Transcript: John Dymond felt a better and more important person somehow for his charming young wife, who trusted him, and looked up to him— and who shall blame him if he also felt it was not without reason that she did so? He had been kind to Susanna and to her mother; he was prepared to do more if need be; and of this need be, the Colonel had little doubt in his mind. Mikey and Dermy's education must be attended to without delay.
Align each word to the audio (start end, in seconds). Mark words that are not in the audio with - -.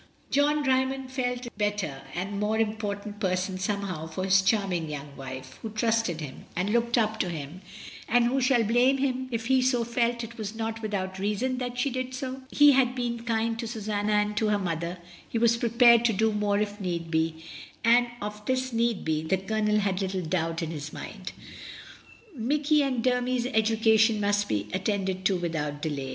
John 0.31 0.63
Dymond 0.63 1.11
felt 1.11 1.45
a 1.45 1.51
better 1.57 2.01
and 2.15 2.39
more 2.39 2.57
important 2.59 3.19
person 3.19 3.59
somehow 3.59 4.07
for 4.07 4.23
his 4.23 4.41
charming 4.41 4.89
young 4.89 5.15
wife, 5.15 5.59
who 5.61 5.69
trusted 5.69 6.21
him, 6.21 6.45
and 6.55 6.71
looked 6.71 6.97
up 6.97 7.19
to 7.19 7.29
him— 7.29 7.61
and 8.09 8.25
who 8.25 8.41
shall 8.41 8.63
blame 8.63 8.97
him 8.97 9.27
if 9.29 9.45
he 9.45 9.57
also 9.57 9.83
felt 9.83 10.23
it 10.23 10.39
was 10.39 10.55
not 10.55 10.81
without 10.81 11.19
reason 11.19 11.59
that 11.59 11.77
she 11.77 11.91
did 11.91 12.15
so? 12.15 12.41
He 12.49 12.71
had 12.71 12.95
been 12.95 13.25
kind 13.25 13.59
to 13.59 13.67
Susanna 13.67 14.13
and 14.13 14.35
to 14.37 14.47
her 14.47 14.57
mother; 14.57 14.97
he 15.29 15.37
was 15.37 15.55
prepared 15.55 16.03
to 16.05 16.13
do 16.13 16.31
more 16.31 16.57
if 16.57 16.81
need 16.81 17.11
be; 17.11 17.43
and 17.83 18.07
of 18.23 18.43
this 18.47 18.73
need 18.73 19.05
be, 19.05 19.21
the 19.21 19.37
Colonel 19.37 19.77
had 19.81 20.01
little 20.01 20.23
doubt 20.25 20.63
in 20.63 20.71
his 20.71 20.91
mind. 20.91 21.31
Mikey 22.35 22.81
and 22.81 23.03
Dermy's 23.03 23.45
education 23.45 24.19
must 24.19 24.49
be 24.49 24.67
attended 24.73 25.25
to 25.25 25.37
without 25.37 25.79
delay. 25.79 26.09